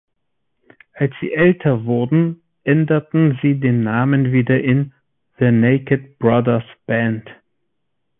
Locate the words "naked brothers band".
5.51-7.29